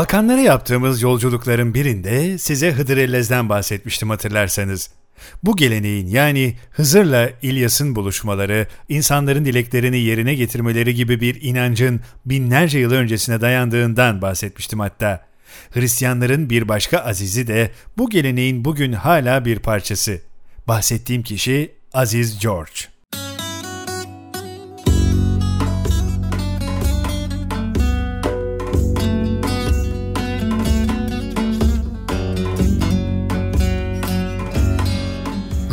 [0.07, 4.91] Balkanlara yaptığımız yolculukların birinde size Hıdrellez'den bahsetmiştim hatırlarsanız.
[5.43, 12.93] Bu geleneğin yani Hızır'la İlyas'ın buluşmaları, insanların dileklerini yerine getirmeleri gibi bir inancın binlerce yıl
[12.93, 15.27] öncesine dayandığından bahsetmiştim hatta.
[15.71, 20.21] Hristiyanların bir başka azizi de bu geleneğin bugün hala bir parçası.
[20.69, 22.96] Bahsettiğim kişi Aziz George.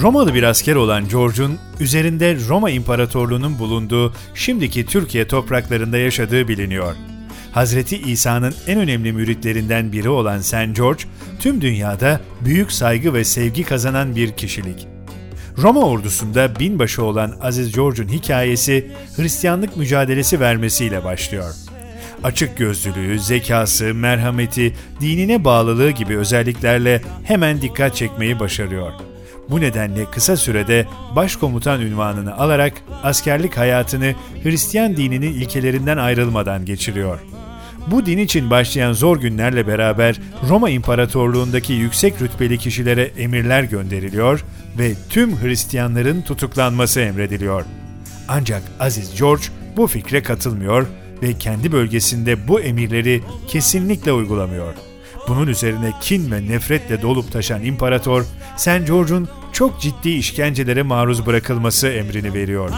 [0.04, 6.96] Romalı bir asker olan George'un üzerinde Roma İmparatorluğu'nun bulunduğu şimdiki Türkiye topraklarında yaşadığı biliniyor.
[7.52, 11.04] Hazreti İsa'nın en önemli müritlerinden biri olan Saint George,
[11.40, 14.88] tüm dünyada büyük saygı ve sevgi kazanan bir kişilik.
[15.58, 21.54] Roma ordusunda binbaşı olan Aziz George'un hikayesi Hristiyanlık mücadelesi vermesiyle başlıyor.
[22.24, 28.92] Açık gözlülüğü, zekası, merhameti, dinine bağlılığı gibi özelliklerle hemen dikkat çekmeyi başarıyor.
[29.50, 32.74] Bu nedenle kısa sürede başkomutan ünvanını alarak
[33.04, 34.14] askerlik hayatını
[34.44, 37.20] Hristiyan dininin ilkelerinden ayrılmadan geçiriyor.
[37.88, 40.20] Bu din için başlayan zor günlerle beraber
[40.50, 44.46] Roma İmparatorluğundaki yüksek rütbeli kişilere emirler gönderiliyor
[44.80, 47.66] ve tüm Hristiyanların tutuklanması emrediliyor.
[48.28, 49.44] Ancak Aziz George
[49.78, 50.88] bu fikre katılmıyor
[51.24, 54.74] ve kendi bölgesinde bu emirleri kesinlikle uygulamıyor.
[55.28, 58.26] Bunun üzerine kin ve nefretle dolup taşan imparator,
[58.58, 58.88] St.
[58.88, 62.70] George'un çok ciddi işkencelere maruz bırakılması emrini veriyor.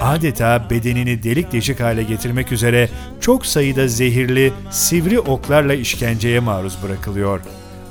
[0.00, 2.88] Adeta bedenini delik deşik hale getirmek üzere
[3.20, 7.40] çok sayıda zehirli, sivri oklarla işkenceye maruz bırakılıyor.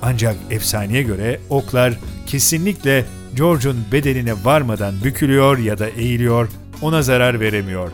[0.02, 1.94] Ancak efsaneye göre oklar
[2.28, 6.50] kesinlikle George'un bedenine varmadan bükülüyor ya da eğiliyor,
[6.82, 7.92] ona zarar veremiyor.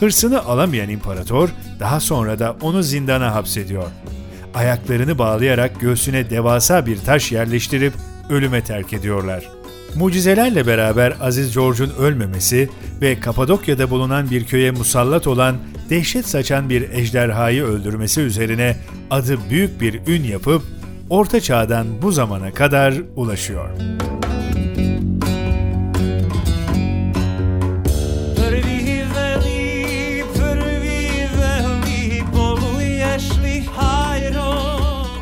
[0.00, 1.48] Hırsını alamayan imparator
[1.80, 3.86] daha sonra da onu zindana hapsediyor.
[4.54, 7.92] Ayaklarını bağlayarak göğsüne devasa bir taş yerleştirip
[8.30, 9.48] ölüme terk ediyorlar.
[9.94, 12.68] Mucizelerle beraber Aziz George'un ölmemesi
[13.00, 15.56] ve Kapadokya'da bulunan bir köye musallat olan
[15.90, 18.76] dehşet saçan bir ejderhayı öldürmesi üzerine
[19.10, 20.62] adı büyük bir ün yapıp
[21.10, 23.70] Orta Çağ'dan bu zamana kadar ulaşıyor.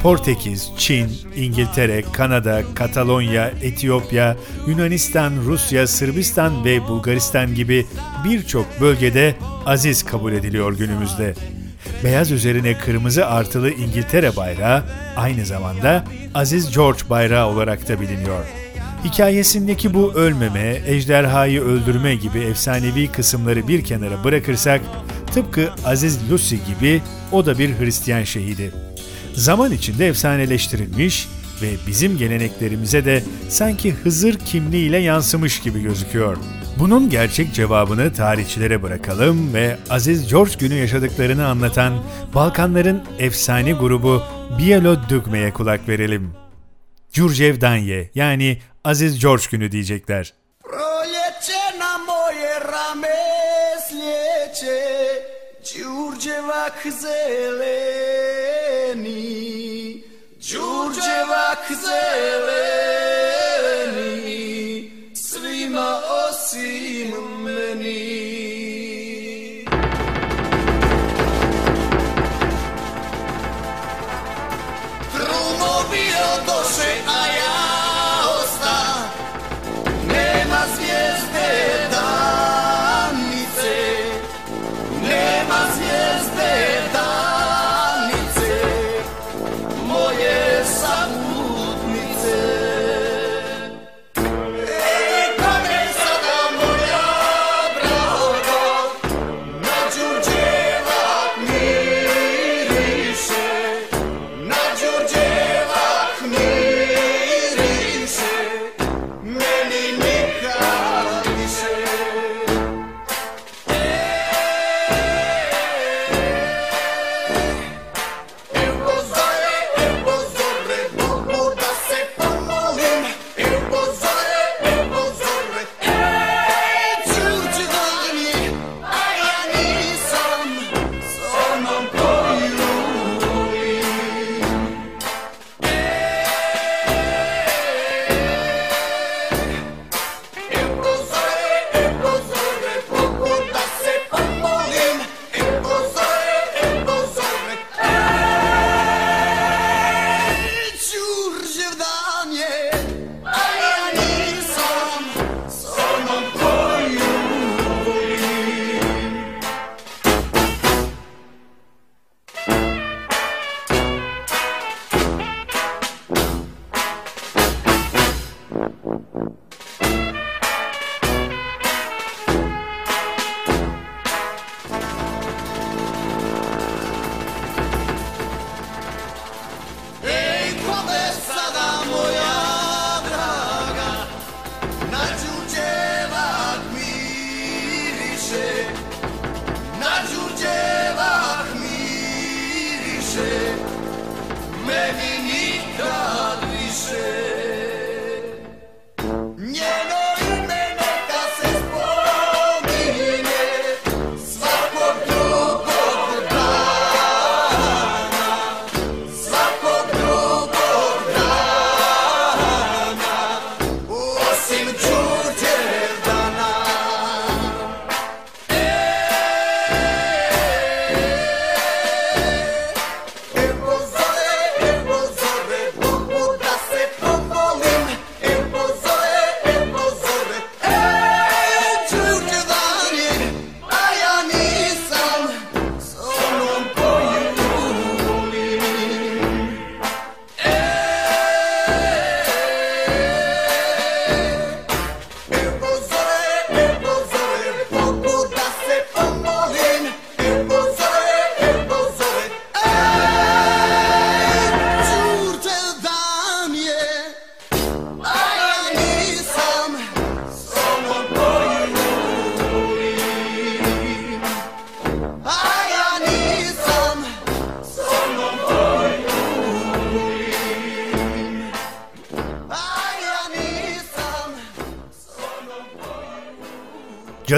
[0.07, 4.36] Portekiz, Çin, İngiltere, Kanada, Katalonya, Etiyopya,
[4.66, 7.86] Yunanistan, Rusya, Sırbistan ve Bulgaristan gibi
[8.24, 9.34] birçok bölgede
[9.64, 11.34] aziz kabul ediliyor günümüzde.
[12.04, 14.84] Beyaz üzerine kırmızı artılı İngiltere bayrağı
[15.16, 16.04] aynı zamanda
[16.34, 18.44] Aziz George bayrağı olarak da biliniyor.
[19.04, 24.80] Hikayesindeki bu ölmeme, ejderhayı öldürme gibi efsanevi kısımları bir kenara bırakırsak,
[25.34, 27.02] tıpkı Aziz Lucy gibi
[27.32, 28.72] o da bir Hristiyan şehidi.
[29.37, 31.28] Zaman içinde efsaneleştirilmiş,
[31.62, 36.37] ve bizim geleneklerimize de sanki Hızır kimliğiyle yansımış gibi gözüküyor.
[36.78, 42.03] Bunun gerçek cevabını tarihçilere bırakalım ve Aziz George günü yaşadıklarını anlatan
[42.34, 44.22] Balkanların efsane grubu
[44.59, 46.32] Bielo Dugme'ye kulak verelim.
[47.12, 50.34] Curcev Danye yani Aziz George günü diyecekler.
[50.62, 51.97] Proljeće na
[61.57, 62.76] jak zele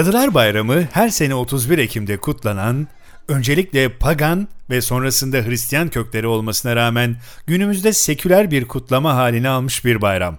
[0.09, 2.87] Cadılar Bayramı her sene 31 Ekim'de kutlanan,
[3.27, 7.15] öncelikle pagan ve sonrasında Hristiyan kökleri olmasına rağmen
[7.47, 10.37] günümüzde seküler bir kutlama halini almış bir bayram.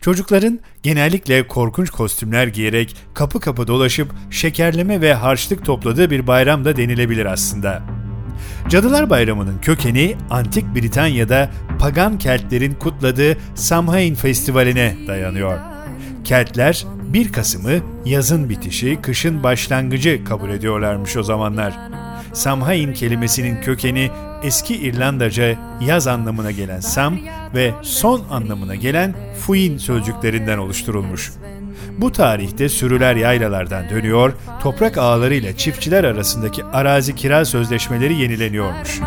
[0.00, 6.76] Çocukların genellikle korkunç kostümler giyerek kapı kapı dolaşıp şekerleme ve harçlık topladığı bir bayram da
[6.76, 7.82] denilebilir aslında.
[8.68, 15.77] Cadılar Bayramı'nın kökeni antik Britanya'da pagan Keltlerin kutladığı Samhain Festivali'ne dayanıyor.
[16.28, 21.74] Keltler 1 Kasım'ı yazın bitişi, kışın başlangıcı kabul ediyorlarmış o zamanlar.
[22.32, 24.10] Samhain kelimesinin kökeni
[24.42, 27.18] eski İrlandaca yaz anlamına gelen sam
[27.54, 31.32] ve son anlamına gelen fuin sözcüklerinden oluşturulmuş.
[31.98, 39.00] Bu tarihte sürüler yaylalardan dönüyor, toprak ağlarıyla çiftçiler arasındaki arazi kira sözleşmeleri yenileniyormuş.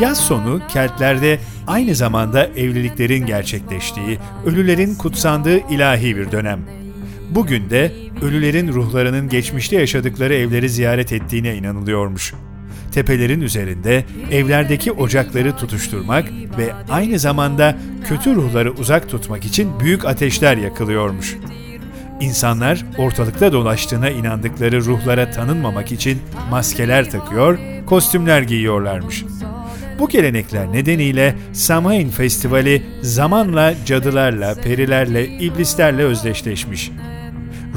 [0.00, 6.60] Yaz sonu Keltlerde aynı zamanda evliliklerin gerçekleştiği, ölülerin kutsandığı ilahi bir dönem.
[7.30, 7.92] Bugün de
[8.22, 12.34] ölülerin ruhlarının geçmişte yaşadıkları evleri ziyaret ettiğine inanılıyormuş.
[12.92, 17.76] Tepelerin üzerinde evlerdeki ocakları tutuşturmak ve aynı zamanda
[18.08, 21.36] kötü ruhları uzak tutmak için büyük ateşler yakılıyormuş.
[22.22, 26.18] İnsanlar ortalıkta dolaştığına inandıkları ruhlara tanınmamak için
[26.50, 29.24] maskeler takıyor, kostümler giyiyorlarmış.
[29.98, 36.90] Bu gelenekler nedeniyle Samhain Festivali zamanla cadılarla, perilerle, iblislerle özdeşleşmiş.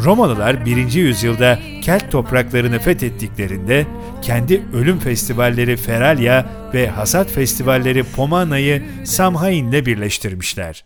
[0.03, 0.93] Romalılar 1.
[0.93, 3.85] yüzyılda Kelt topraklarını fethettiklerinde
[4.21, 10.85] kendi ölüm festivalleri Feralya ve hasat festivalleri Pomana'yı Samhain'le birleştirmişler.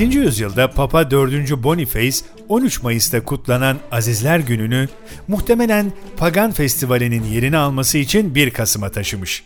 [0.00, 0.16] 7.
[0.16, 1.62] yüzyılda Papa 4.
[1.62, 2.16] Boniface
[2.48, 4.88] 13 Mayıs'ta kutlanan Azizler Günü'nü
[5.28, 9.44] muhtemelen Pagan Festivali'nin yerini alması için 1 Kasım'a taşımış.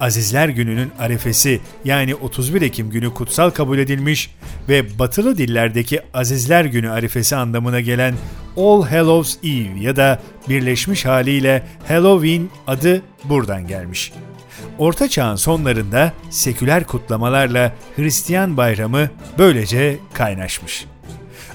[0.00, 4.30] Azizler Günü'nün arefesi yani 31 Ekim günü kutsal kabul edilmiş
[4.68, 8.14] ve batılı dillerdeki Azizler Günü arifesi anlamına gelen
[8.56, 14.12] All Hallows Eve ya da birleşmiş haliyle Halloween adı buradan gelmiş.
[14.78, 20.86] Orta Çağ'ın sonlarında seküler kutlamalarla Hristiyan bayramı böylece kaynaşmış.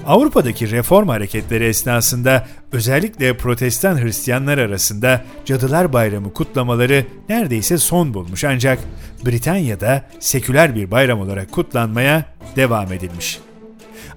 [0.05, 8.79] Avrupa'daki reform hareketleri esnasında özellikle protestan Hristiyanlar arasında Cadılar Bayramı kutlamaları neredeyse son bulmuş ancak
[9.25, 13.39] Britanya'da seküler bir bayram olarak kutlanmaya devam edilmiş.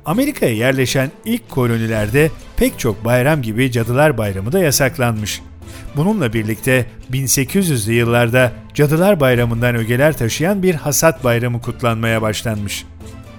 [0.07, 5.43] Amerika'ya yerleşen ilk kolonilerde pek çok bayram gibi Cadılar Bayramı da yasaklanmış.
[5.97, 12.85] Bununla birlikte 1800'lü yıllarda Cadılar Bayramı'ndan ögeler taşıyan bir hasat bayramı kutlanmaya başlanmış.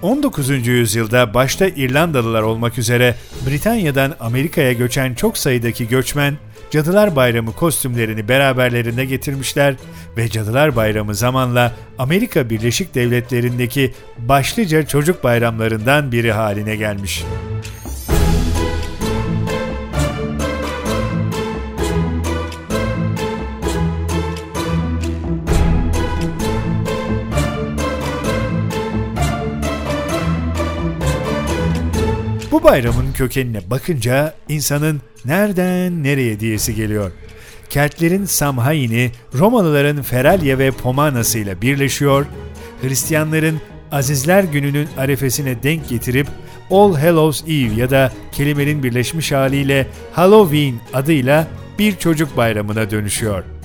[0.02, 0.66] 19.
[0.66, 3.14] yüzyılda başta İrlandalılar olmak üzere
[3.46, 6.36] Britanya'dan Amerika'ya göçen çok sayıdaki göçmen
[6.70, 9.74] Cadılar Bayramı kostümlerini beraberlerinde getirmişler
[10.16, 17.24] ve Cadılar Bayramı zamanla Amerika Birleşik Devletleri'ndeki başlıca çocuk bayramlarından biri haline gelmiş.
[32.56, 37.12] Bu bayramın kökenine bakınca insanın nereden nereye diyesi geliyor.
[37.70, 42.26] Keltlerin Samhain'i Romalıların Feralya ve Pomanası ile birleşiyor,
[42.82, 43.60] Hristiyanların
[43.92, 46.26] Azizler Günü'nün arefesine denk getirip
[46.70, 51.46] All Hallows Eve ya da kelimenin birleşmiş haliyle Halloween adıyla
[51.78, 53.55] bir çocuk bayramına dönüşüyor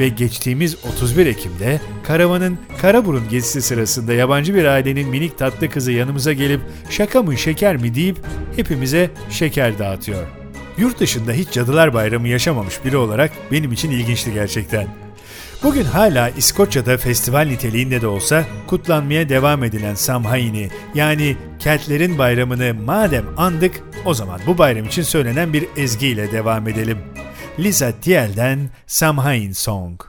[0.00, 6.32] ve geçtiğimiz 31 Ekim'de karavanın Karaburun gezisi sırasında yabancı bir ailenin minik tatlı kızı yanımıza
[6.32, 8.16] gelip şaka mı şeker mi deyip
[8.56, 10.26] hepimize şeker dağıtıyor.
[10.78, 14.86] Yurt dışında hiç Cadılar Bayramı yaşamamış biri olarak benim için ilginçti gerçekten.
[15.62, 23.24] Bugün hala İskoçya'da festival niteliğinde de olsa kutlanmaya devam edilen Samhain'i yani Keltlerin bayramını madem
[23.36, 26.98] andık o zaman bu bayram için söylenen bir ezgiyle devam edelim.
[27.60, 30.00] Lisa Thiel'den Samhain Song.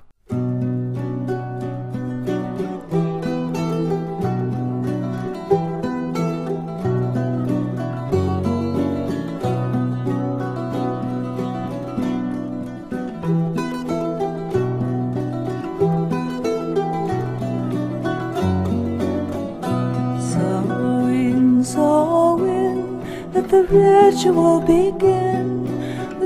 [23.51, 25.60] The ritual begin.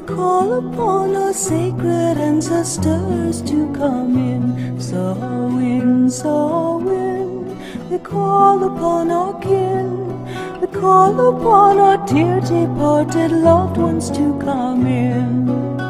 [0.08, 4.80] Call upon our sacred ancestors to come in.
[4.80, 10.62] Sowing, sowing, we call upon our kin.
[10.62, 15.85] We call upon our dear departed loved ones to come in.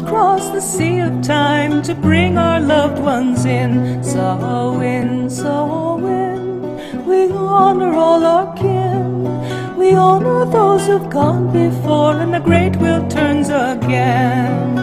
[0.00, 4.02] Reach the sea of time to bring our loved ones in.
[4.02, 7.06] Samhain, Samhain.
[7.06, 9.76] We honor all our kin.
[9.76, 14.73] We honor those who've gone before, and the great wheel turns again.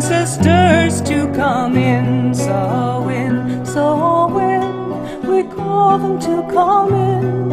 [0.00, 2.34] Sacred ancestors to come in.
[2.34, 7.48] So in, so in, we call them to come in.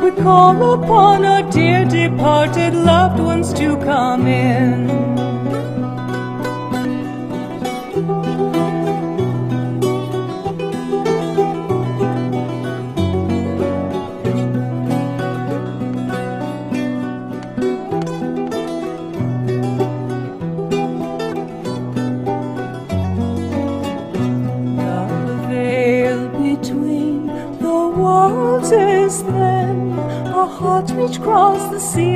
[0.00, 5.13] We call upon our dear departed loved ones to come in.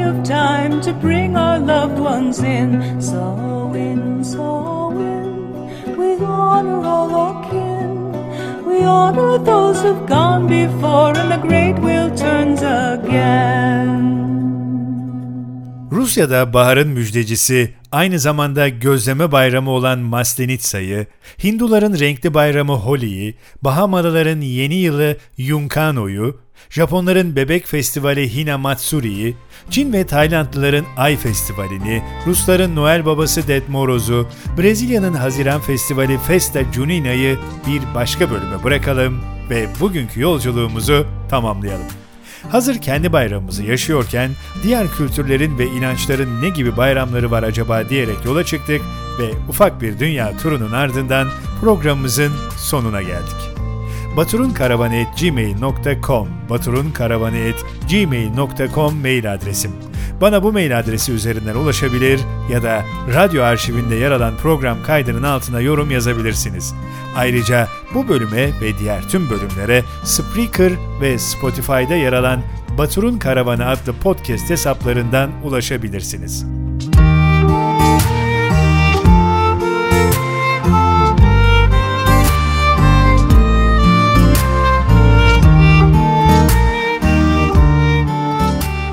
[0.08, 3.00] Of time to bring our loved ones in.
[3.00, 8.66] So in, so Samhain, we honor all our kin.
[8.66, 14.37] We honor those who've gone before, and the great wheel turns again.
[15.92, 21.06] Rusya'da baharın müjdecisi, aynı zamanda gözleme bayramı olan Maslenitsa'yı,
[21.44, 29.36] Hinduların renkli bayramı Holi'yi, Bahamalıların yeni yılı Yunkano'yu, Japonların bebek festivali Hina Matsuri'yi,
[29.70, 34.28] Çin ve Taylandlıların Ay Festivali'ni, Rusların Noel babası Ded Moroz'u,
[34.58, 39.20] Brezilya'nın Haziran Festivali Festa Junina'yı bir başka bölüme bırakalım
[39.50, 41.86] ve bugünkü yolculuğumuzu tamamlayalım.
[42.50, 44.30] Hazır kendi bayramımızı yaşıyorken
[44.62, 48.80] diğer kültürlerin ve inançların ne gibi bayramları var acaba diyerek yola çıktık
[49.18, 51.28] ve ufak bir dünya turunun ardından
[51.60, 53.57] programımızın sonuna geldik.
[54.18, 59.72] baturunkaravanı.gmail.com baturunkaravanı.gmail.com mail adresim.
[60.20, 62.20] Bana bu mail adresi üzerinden ulaşabilir
[62.52, 66.74] ya da radyo arşivinde yer alan program kaydının altına yorum yazabilirsiniz.
[67.16, 72.42] Ayrıca bu bölüme ve diğer tüm bölümlere Spreaker ve Spotify'da yer alan
[72.78, 76.46] Batur'un Karavanı adlı podcast hesaplarından ulaşabilirsiniz.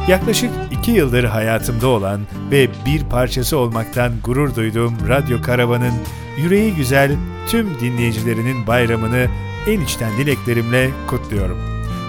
[0.07, 5.93] Yaklaşık iki yıldır hayatımda olan ve bir parçası olmaktan gurur duyduğum Radyo Karavan'ın
[6.37, 7.11] yüreği güzel
[7.47, 9.27] tüm dinleyicilerinin bayramını
[9.67, 11.57] en içten dileklerimle kutluyorum.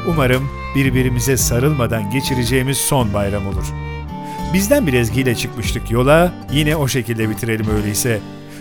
[0.08, 3.66] Umarım birbirimize sarılmadan geçireceğimiz son bayram olur.
[4.54, 8.20] Bizden bir ezgiyle çıkmıştık yola, yine o şekilde bitirelim öyleyse.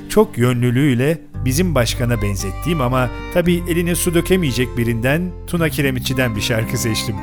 [0.09, 6.77] Çok yönlülüğüyle bizim başkana benzettiğim ama tabii eline su dökemeyecek birinden Tuna Kiremitçi'den bir şarkı
[6.77, 7.15] seçtim.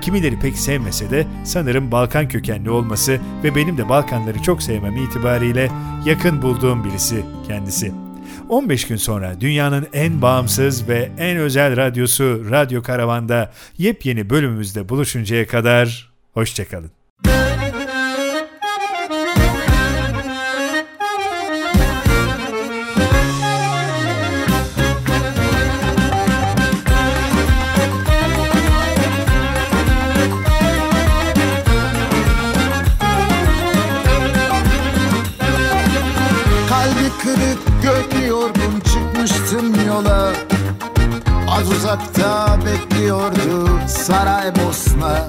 [0.00, 5.70] Kimileri pek sevmese de sanırım Balkan kökenli olması ve benim de Balkanları çok sevmem itibariyle
[6.06, 7.92] yakın bulduğum birisi kendisi.
[8.48, 15.46] 15 gün sonra dünyanın en bağımsız ve en özel radyosu Radyo Karavan'da yepyeni bölümümüzde buluşuncaya
[15.46, 16.99] kadar hoşçakalın.
[41.60, 45.28] Az uzakta bekliyordu Saraybosna.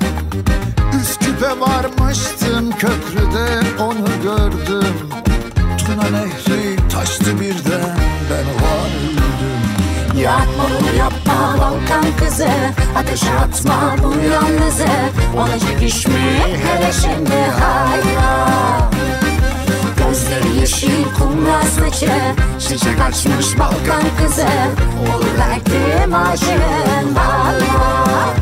[1.02, 4.96] Üsküp'e varmıştım köprüde onu gördüm.
[5.78, 7.98] Tuna nehri taştı birden
[8.30, 9.22] ben varıldım
[10.22, 12.50] Yapma bunu yapma Balkan kızı
[12.96, 14.88] Ateş atma bu yalnızı.
[15.38, 16.14] Olacak iş mi
[16.64, 19.11] hele şimdi hayır
[20.12, 22.12] Gözleri yeşil kumral saçı.
[22.60, 24.48] Çiçek açmış Balkan kızı.
[25.02, 28.41] Olur verdim aşığın valla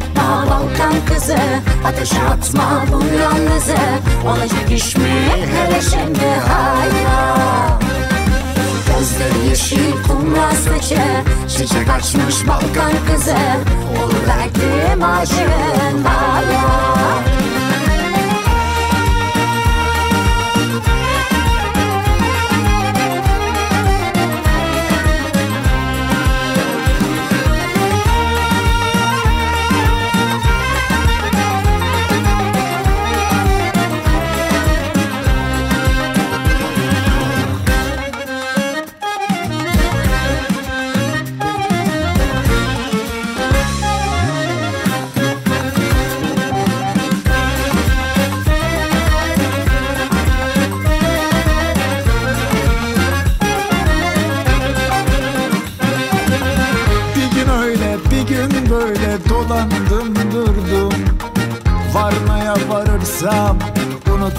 [0.00, 1.38] Yapma Balkan kızı
[1.84, 3.76] Ateşe atma bu yalnızı.
[4.26, 5.10] Olacak iş mi?
[5.54, 7.78] Hele şimdi hayra
[8.86, 11.02] Gözleri yeşil kumral saçı
[11.48, 13.36] Çiçek açmış Balkan kızı.
[14.02, 16.99] Olur verdim aşığın bana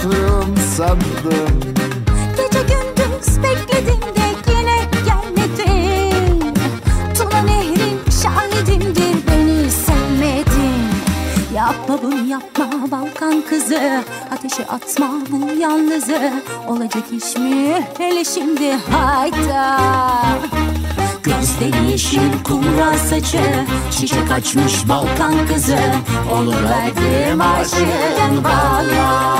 [0.05, 1.61] unuturum sandım
[2.37, 4.75] Gece gündüz bekledim de yine
[5.05, 6.53] gelmedin.
[7.17, 10.81] Tuna nehrin şahidimdir beni sevmedin.
[11.55, 14.03] Yapma bunu yapma Balkan kızı.
[14.31, 16.33] Ateşe atma bu yalnızı.
[16.67, 17.87] Olacak iş mi?
[17.97, 19.77] Hele şimdi hayda
[21.23, 23.41] Gözleri yeşil kumral saçı
[23.91, 25.77] Çiçek açmış Balkan kızı
[26.33, 29.31] Olur verdim aşığın bana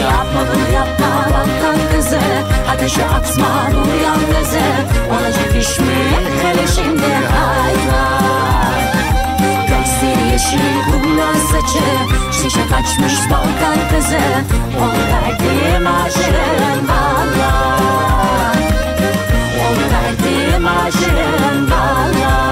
[0.00, 2.20] Yapma bunu yapma Balkan kızı
[2.70, 4.66] Ateşe atma bu yalnızı
[5.10, 5.94] Olacak iş mi
[6.42, 8.04] hele şimdi hayda
[9.68, 11.84] Gözleri yeşil kumral saçı
[12.32, 14.20] Çiçek açmış Balkan kızı
[14.80, 16.88] Onu verdim aşığın
[20.90, 21.76] 先拔
[22.08, 22.43] 了。